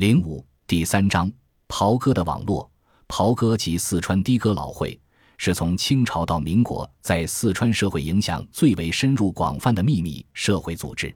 [0.00, 1.30] 零五第三章
[1.68, 2.70] 袍哥的网络。
[3.06, 4.98] 袍哥及四川的哥老会
[5.36, 11.14] 是从清朝到民国在四川社会影响最为深入广泛的秘密社会组织。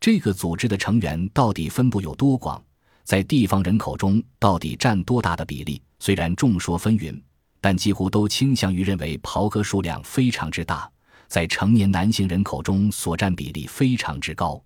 [0.00, 2.64] 这个组织的成员到底分布有多广，
[3.02, 5.82] 在地方人口中到底占多大的比例？
[5.98, 7.20] 虽然众说纷纭，
[7.60, 10.90] 但几乎都倾向于认为袍哥数量非常之大，
[11.28, 14.58] 在成年男性人口中所占比例非常之高。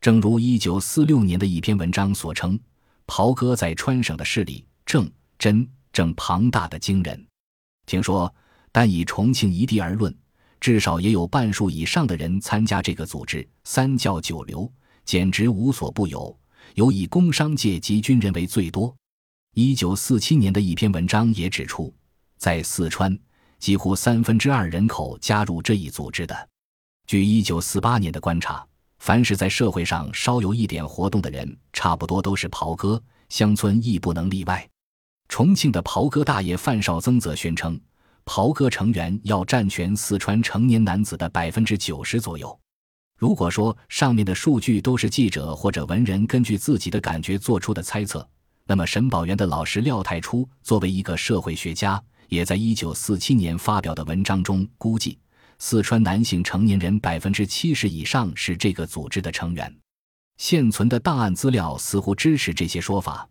[0.00, 2.56] 正如一九四六年的一篇文章所称，
[3.14, 5.68] 袍哥在川省的势力正真。
[5.92, 7.26] 正庞大的惊人，
[7.84, 8.34] 听说，
[8.72, 10.16] 单以重庆一地而论，
[10.58, 13.46] 至少也有半数以上的人参加这个组织。
[13.64, 14.72] 三教九流，
[15.04, 16.34] 简直无所不有，
[16.76, 18.96] 尤以工商界及军人为最多。
[19.52, 21.94] 一九四七年的一篇文章也指出，
[22.38, 23.14] 在四川，
[23.58, 26.48] 几乎三分之二人口加入这一组织的。
[27.06, 28.66] 据一九四八年的观察，
[29.02, 34.64] 凡是在社会上稍有一点活动的人，差不多都是袍哥，乡村亦不能例外。
[35.28, 37.76] 重庆的袍哥大爷范绍曾则宣称，
[38.24, 42.56] 袍哥成员要占全四川成年男子的百分之九十左右。
[43.18, 48.24] 如果说上面的数据都是记者或者文人根据自己的感觉做出的猜测，
[48.68, 55.18] 那么沈宝元的老师廖太初作为一个社会学家，也在一九四七年发表的文章中估计，
[55.64, 59.72] 四川男性成年人百分之七十以上是这个组织的成员。
[60.36, 63.26] 现存的档案资料似乎支持这些说法。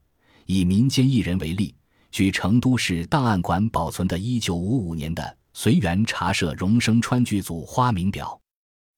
[0.45, 1.75] 以民间艺人为例。
[2.09, 8.39] 据成都市档案馆保存的1955年的随园茶社荣生川剧组花名表，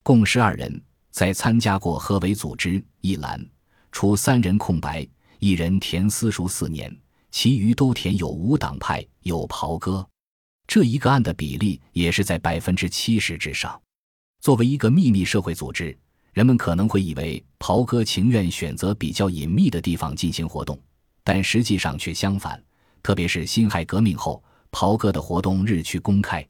[0.03, 3.43] 共十二人在参加过何为组织一栏，
[3.91, 5.07] 除三人空白，
[5.39, 6.95] 一人填私塾四年，
[7.31, 10.07] 其余都填有无党派有袍哥。
[10.73, 13.79] 这一个案的比例也是在百分之七十之上。
[14.41, 15.95] 作为一个秘密社会组织，
[16.31, 20.75] 人们可能会以为袍哥情愿选择比较隐秘的地方进行活动，
[21.23, 22.59] 但实际上却相反。
[23.03, 26.43] 特别是辛亥革命后，袍哥的活动日趋公开，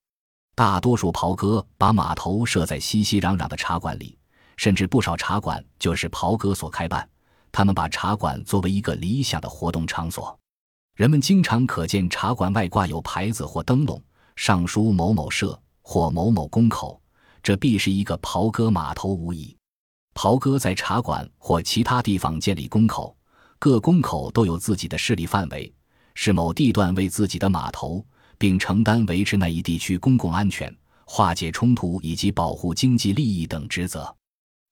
[0.55, 4.17] 大多数袍哥把码头设在熙熙攘攘的茶馆里，
[4.55, 7.05] 甚至不少茶馆就是袍哥所开办。
[7.51, 10.39] 他们把茶馆作为一个理想的活动场所，
[10.95, 14.01] 人们经常可见茶馆外挂有牌子或灯笼，
[14.35, 17.01] 上书某某社或某某公口，
[17.41, 19.55] 这必是一个袍哥码头无疑。
[20.13, 23.15] 袍哥在茶馆或其他地方建立公口，
[23.59, 25.73] 各公口都有自己的势力范围。
[26.15, 28.05] 是某地段为自己的码头，
[28.37, 30.71] 并承担维持那一地区公共安全、
[31.05, 34.15] 化解冲突以及保护经济利益等职责。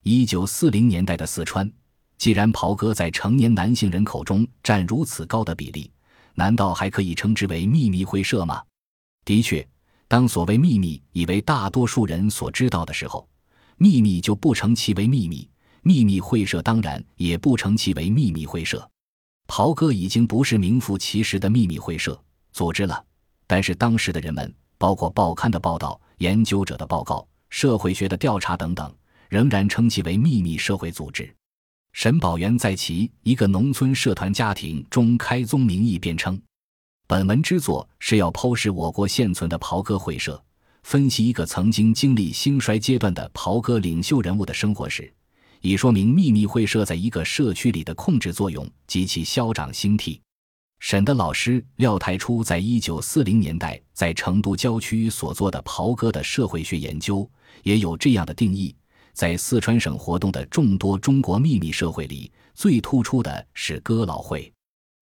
[0.04, 1.72] 一九四零年代的四川，
[2.20, 5.92] 既然袍哥在成年男性人口中占如此高的比例，
[6.36, 8.62] 难道还可以称之为秘密会社吗？
[9.24, 9.68] 的确，
[10.08, 13.28] 当所谓秘密已为大多数人所知道的时候，
[13.78, 15.50] 秘密就不成其为秘密，
[15.84, 18.88] 秘密会社当然也不成其为秘密会社。
[19.48, 22.20] 袍哥已经不是名副其实的秘密会社
[22.52, 23.04] 组织了，
[23.48, 28.94] 但是当时的人们，包括报刊的报道、研究者的报告、社会学的调查等等，
[29.30, 31.34] 仍然称其为秘密社会组织。
[31.94, 36.42] 沈宝元在其《一个农村社团家庭》中开宗明义辩称，
[37.12, 40.42] 本文之作是要剖析我国现存的袍哥会社，
[40.84, 45.14] 分析一个曾经经历兴衰阶段的袍哥领袖人物的生活史。
[45.60, 50.22] 以说明秘密会社在一个社区里的控制作用及其消长兴替。
[50.80, 57.30] 沈的老师廖太初在一九四零年代在成都郊区所做的袍哥的社会学研究，
[57.64, 58.74] 也有这样的定义：
[59.12, 64.50] 在四川省活动的众多中国秘密社会里，最突出的是哥老会。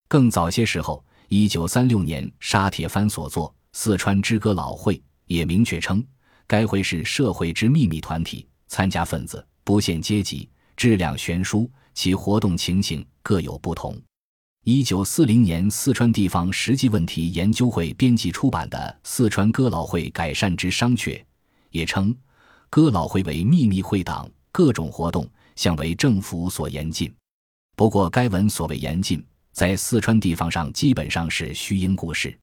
[0.08, 4.96] 更早些时候，一九三六年沙铁藩所作《四川之歌老会》
[5.28, 6.04] 也明确称，
[6.48, 9.46] 该会是社会之秘密团体，参加分子。
[9.64, 13.96] 不限阶级，质量悬殊，其活动情形各有不同。
[14.66, 21.16] 一九四零年，四川地方实际问题研究会编辑出版的《四川哥老会改善之商榷》，
[21.70, 22.16] 也称
[22.72, 27.14] 哥老会为秘密会党，各种活动向为政府所严禁。
[27.76, 32.38] 不过，该文所谓严禁，在四川地方上基本上是虚应故事。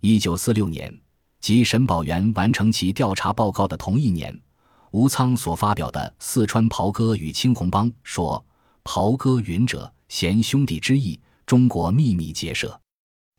[0.00, 0.96] 一九四六年，
[1.40, 4.38] 即沈宝元完成其调查报告的同一年。
[4.90, 8.44] 吴仓所发表的《四川袍哥与青红帮》说
[8.84, 12.78] ：“袍哥云者，贤兄弟之意，中国秘密结社。”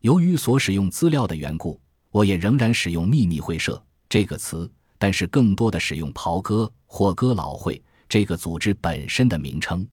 [0.02, 1.80] 由于所使用资料的缘故，
[2.10, 9.86] 我也仍然使用“秘密会社”这个词，但是更多的使用“袍哥”或“哥老会”这个组织本身的名称。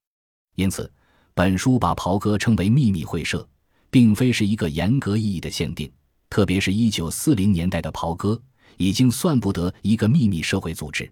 [0.55, 0.91] 因此，
[1.33, 3.47] 本书把袍哥称为秘密会社，
[3.89, 5.91] 并非是一个严格意义的限定。
[6.29, 8.41] 特别是一九四零年代的袍哥，
[8.77, 11.09] 已经算不得一个秘密社会组织。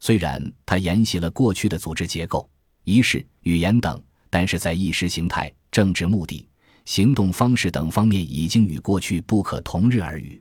[0.00, 2.48] 虽然它沿袭了过去的组织结构、
[2.84, 6.46] 仪式、语言等，但是在意识形态、政治目的、
[6.84, 10.40] 行动方式等方面已经与过去不可同日而语。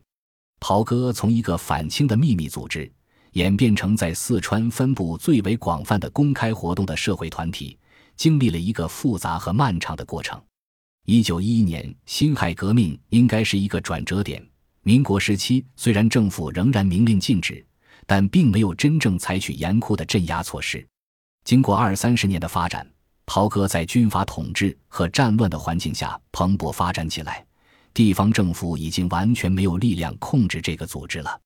[0.59, 2.91] 袍哥从一个反清的秘密组织，
[3.33, 7.77] 演变成在四川分布最为广泛的公开活动的社会团体，
[8.15, 10.41] 经历了一个复杂和漫长的过程。
[11.05, 14.43] 一九一一年辛亥革命应该是一个转折点。
[14.81, 17.65] 民国时期虽然政府仍然明令禁止，
[18.05, 20.85] 但并没有真正采取严酷的镇压措施。
[21.43, 22.87] 经过二三十年的发展，
[23.25, 27.45] 袍哥在军阀统治和战乱的环境下蓬勃发展起来。
[27.93, 31.39] 地方政府已经完全没有力量控制这个组织了。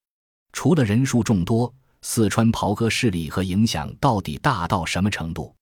[0.51, 1.71] 除了人数众多，
[2.01, 5.53] 四川袍哥势力和影响到底大到什么程度？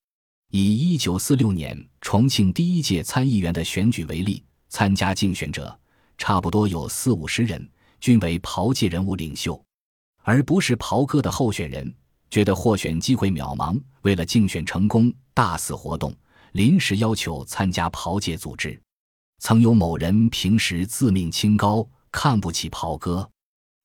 [0.49, 5.77] 以1946年重庆第一届参议员的选举为例，参加竞选者
[6.17, 9.61] 差不多有四五十人，均为袍界人物领袖，
[10.23, 11.93] 而不是袍哥的候选人。
[12.29, 16.13] 觉得获选机会渺茫，为了竞选成功，大肆活动，
[16.51, 18.77] 临时要求参加袍界组织。
[19.39, 23.29] 曾有某人平时自命清高，看不起袍哥，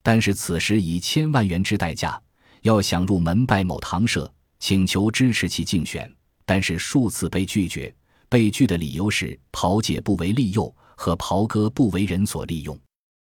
[0.02, 2.20] 但是此时以千万元之代价，
[2.62, 6.12] 要想入门拜某堂社，请求支持其竞选，
[6.44, 7.94] 但是数次被拒绝。
[8.28, 12.78] 被拒的理由是袍姐不为利诱，和袍哥不为人所利用。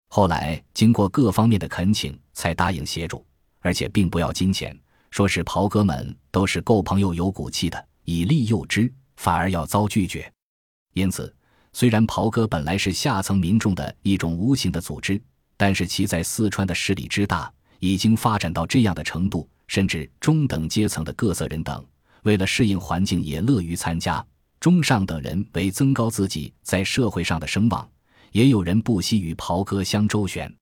[0.08, 3.24] 后来经过各方面的恳请，才答应协助，
[3.60, 4.78] 而且并不要金钱，
[5.10, 10.30] 说是袍哥们都是够朋友、有骨气的，以利诱之，反而要遭拒绝。
[10.94, 11.34] 因此。
[11.72, 15.22] 虽然袍哥本来是下层民众的一种无形的组织，
[15.56, 17.48] 但是其在四川的势力之大，
[17.78, 21.86] 已经发展到这样的程度，甚至中等阶层的各色人等，
[22.22, 24.24] 为了适应环境，也乐于参加。
[24.58, 27.88] 中上等人为增高自己在社会上的声望，
[28.32, 30.54] 也有人不惜与袍哥相周旋。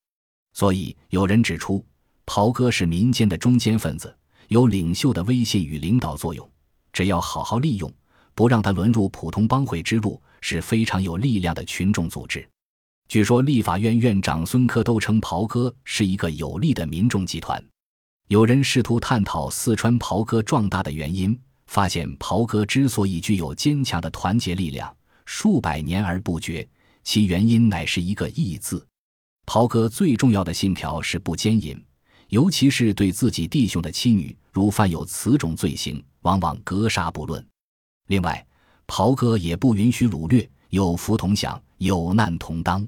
[0.52, 1.84] 所以有人指出，
[2.24, 4.16] 袍哥是民间的中坚分子，
[4.48, 6.48] 有领袖的威信与领导作用，
[6.92, 7.92] 只要好好利用。
[8.34, 12.48] 不让他沦入普通帮会之路是非常有力量的群众组织。
[13.08, 17.60] 据说立法院院长孙科都称袍哥是一个有力的民众集团。
[18.28, 21.36] 有人试图探讨四川袍哥壮大的原因，
[21.68, 24.92] 发现袍哥之所以具有坚强的团结力量，
[25.24, 26.66] 数百年而不绝，
[27.04, 28.84] 其原因乃是一个“义”字。
[29.46, 31.80] 袍哥最重要的信条是不奸淫，
[32.28, 37.46] 尤其是对自己弟兄的妻女，如犯有此种罪行，往往格杀不论。
[38.08, 38.44] 另外，
[38.86, 42.86] 袍哥也不允许掳掠，有福同享，有难同当。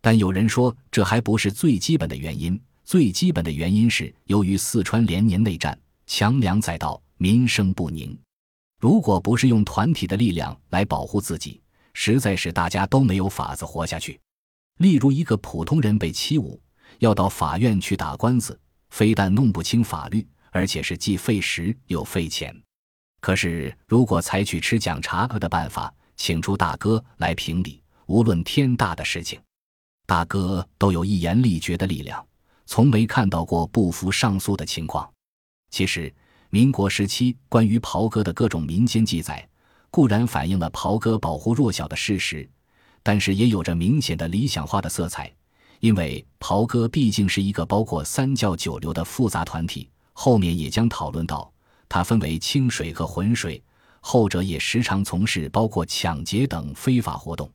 [0.00, 2.60] 但有人说，这还不是最基本的原因。
[2.84, 5.76] 最基本的原因是，由于四川连年内战，
[6.06, 8.18] 强梁载道，民生不宁。
[8.80, 11.62] 如果不是用团体的力量来保护自己，
[11.94, 14.20] 实在是大家都没有法子活下去。
[14.78, 16.58] 例如，一个普通人被欺侮，
[16.98, 18.58] 要到法院去打官司，
[18.90, 22.52] 非但弄不清法律，而且是既费时又费钱。
[23.20, 29.40] 可是，如果采取吃讲茶的办法，请出大哥来评理，无论天大的事情，
[30.06, 32.26] 大哥都有一言立决的力量，
[32.66, 35.08] 从没看到过不服上诉的情况。
[35.70, 36.12] 其实，
[36.54, 39.48] 民国时期关于袍哥的各种民间记载，
[39.90, 42.46] 固然反映了袍哥保护弱小的事实，
[43.02, 45.32] 但是也有着明显的理想化的色彩，
[45.80, 49.88] 因为袍哥毕竟是一个包括三教九流的复杂团体。
[50.12, 51.50] 后面也将讨论到。
[51.88, 53.62] 它分为清水和浑水，
[54.00, 57.50] 后者也时常从事包括抢劫等非法活动。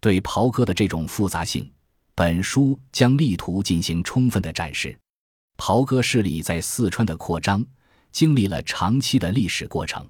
[0.00, 1.70] 对袍哥的这种复杂性，
[2.14, 4.98] 本书将力图进行充分的展示。
[5.58, 7.62] 袍哥势力在四川的扩张，
[8.12, 10.06] 经历了长期的历史过程。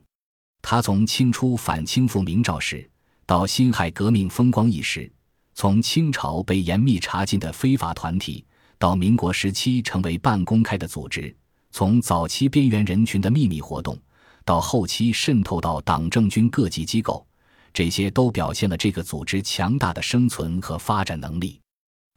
[0.62, 2.88] 他从清初反清复明肇时，
[3.25, 5.11] 到辛亥革命风光一时，
[5.54, 8.45] 从清朝被严密查禁的非法团体，
[8.78, 11.35] 到民国时期成为半公开的组织。
[11.71, 13.99] 从早期边缘人群的秘密活动，
[14.45, 17.25] 到后期渗透到党政军各级机构，
[17.73, 21.61] 这些都表现了这个组织强大的生存和发展能力。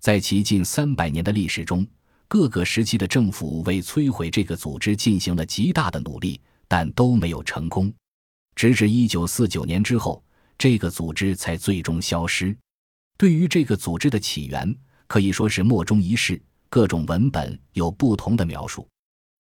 [0.01, 1.85] 在其近三百年的历史中，
[2.33, 7.93] 各个时期的政府为摧毁这个组织进行了极大的努力，但都没有成功。
[8.55, 10.23] 直至一九四九年之后，
[10.57, 12.57] 这个组织才最终消失。
[13.19, 14.75] 对于这个组织的起源，
[15.05, 18.87] 可以说是莫衷一是，各种文本有不同的描述。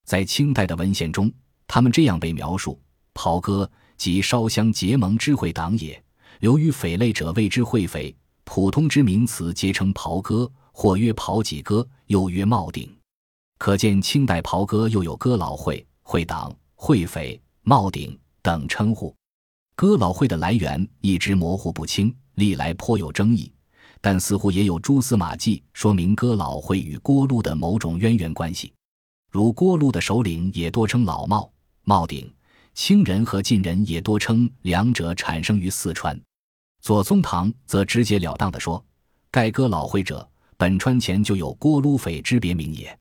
[0.05, 1.33] 在清代的文献中，
[1.65, 2.79] 他们这样被描述
[3.15, 5.99] ：“袍哥即烧香结盟之会党也，
[6.41, 8.15] 流于匪类者谓之会匪。
[8.43, 12.93] 普通之名词皆称袍哥，或曰袍己哥，又曰帽顶。
[13.57, 19.15] 可见清代袍哥又有哥老会、会党、会匪、帽顶等称呼。
[19.75, 23.49] 哥老会的来源一直模糊不清，历来颇有争议，
[24.01, 28.73] 但似乎也有蛛丝马迹说明哥老会与郭路的某种渊源关系。
[29.31, 31.49] 如郭路的首领也多称老帽、
[31.85, 32.31] 帽顶，
[32.73, 36.19] 清人和晋人也多称两者产生于四川。
[36.81, 38.83] 左宗棠则直截了当地说
[39.31, 40.29] ：“盖歌老会者，
[40.63, 42.97] 本川前就有锅炉匪之别名也。”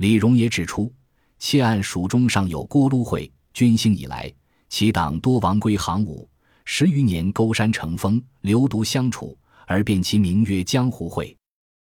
[0.00, 0.90] 李荣也指出，
[1.38, 4.32] 窃案蜀中尚有锅炉会，军兴以来，
[4.70, 6.26] 其党多王归行伍，
[6.64, 11.36] 十余年勾山成风，流毒相处，而变其名曰江湖会。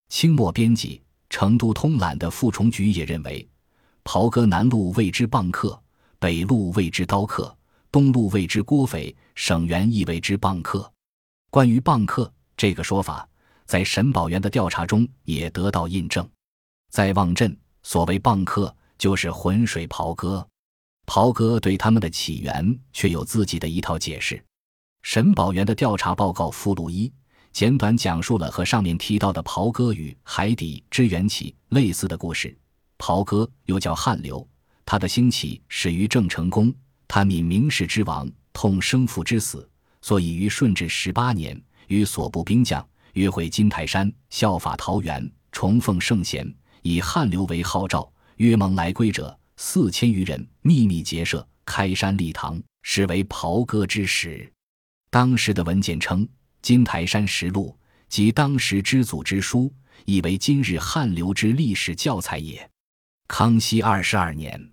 [0.08, 0.96] 清末编辑
[1.30, 3.46] 《成都通览》的傅崇举也认为，
[4.06, 5.78] 袍哥南路谓之蚌客，
[6.18, 7.54] 北路谓之刀客，
[7.92, 10.90] 东路谓之郭匪，省原亦谓之蚌客。
[11.50, 13.28] 关于蚌客这个说法，
[13.70, 16.28] 在沈宝元的调查中也得到印证。
[16.90, 20.44] 在望镇，所谓蚌客就是浑水袍哥。
[21.06, 24.44] 袍哥对他们的起源却有自己的一套解释。
[25.04, 27.14] 沈宝元的调查报告附录一
[27.52, 32.58] 简短讲述了和上面提到的袍哥与海底之缘起类似的故事。
[32.98, 34.48] 袍哥又叫汉流，
[34.84, 36.74] 他的兴起始于郑成功，
[37.08, 39.70] 他悯明世之亡，痛生父之死。
[40.02, 46.52] 所以于顺治十八年，与所部兵将约会金台山，效法桃园，崇奉圣贤，
[46.82, 54.52] 以汉流为号召，约蒙来归者四千余人，秘密结社，开山立堂，实为袍哥之始。
[55.10, 56.26] 当时的文件称，
[56.62, 57.76] 《金台山实录》
[58.08, 59.74] 即当时之祖之书，
[60.06, 62.70] 以为今日汉流之历史教材也。
[63.28, 64.72] 康熙二十二年，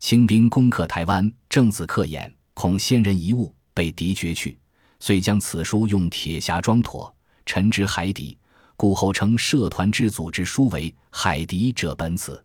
[0.00, 3.54] 清兵攻克台湾，郑子克眼，恐先人遗物。
[3.74, 4.58] 被敌绝去，
[5.00, 7.14] 遂将此书用铁匣装妥，
[7.46, 8.36] 沉之海底，
[8.76, 12.36] 故后称社团之组织书为《海底者本此》。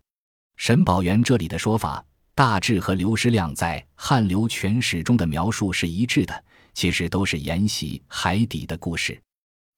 [0.55, 2.05] 沈宝元这里的说法，
[2.35, 6.43] 大致和刘师亮在《汉流全史》中的描述是一致的，
[6.73, 9.19] 其实都是沿袭海底的故事，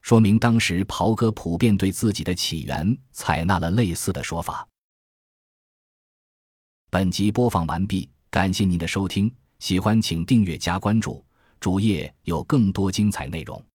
[0.01, 4.67] 说明当时袍哥普遍对自己的起源采纳了类似的说法。
[6.89, 11.25] 本集播放完毕，感谢您的收听，喜欢请订阅加关注。
[11.59, 13.65] 主页有更多精彩内容。